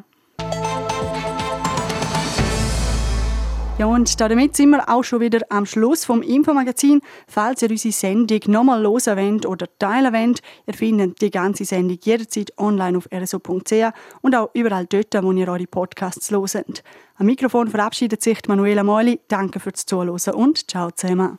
Ja, 3.81 3.87
und 3.87 4.21
damit 4.21 4.57
sind 4.57 4.69
wir 4.73 4.91
auch 4.91 5.03
schon 5.03 5.21
wieder 5.21 5.41
am 5.49 5.65
Schluss 5.65 6.05
vom 6.05 6.21
Infomagazin. 6.21 7.01
Falls 7.27 7.63
ihr 7.63 7.71
unsere 7.71 7.93
Sendung 7.93 8.41
nochmal 8.49 8.83
hören 8.83 9.17
wollt 9.17 9.47
oder 9.47 9.67
teilen 9.79 10.13
wollt, 10.13 10.43
ihr 10.67 10.75
findet 10.75 11.23
die 11.23 11.31
ganze 11.31 11.65
Sendung 11.65 11.97
jederzeit 12.03 12.53
online 12.59 12.99
auf 12.99 13.09
rso.ch 13.11 13.95
und 14.21 14.37
auch 14.37 14.51
überall 14.53 14.85
dort, 14.85 15.15
wo 15.23 15.33
ihr 15.33 15.49
eure 15.49 15.67
Podcasts 15.67 16.31
hört. 16.31 16.83
Am 17.17 17.25
Mikrofon 17.25 17.69
verabschiedet 17.69 18.23
sich 18.23 18.47
Manuela 18.49 18.85
Meuli. 18.85 19.19
Danke 19.29 19.61
fürs 19.61 19.87
Zuhören 19.87 20.35
und 20.35 20.71
ciao 20.71 20.91
zusammen. 20.91 21.39